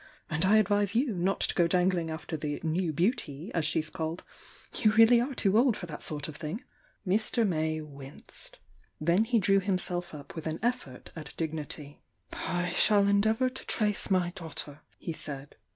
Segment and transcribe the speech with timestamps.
[0.31, 4.23] And I advise you not to go dangling after the 'new beauty,' as she's called—
[4.79, 6.63] you really are too old for that sort of thing!",.,, ^u
[7.13, 7.47] Mr.
[7.47, 8.57] May winced.
[8.99, 12.01] Then he drew himself up with an effort at dignity.,,„,
[12.33, 15.55] •> "I shall endeavour to trace my daughter, he said.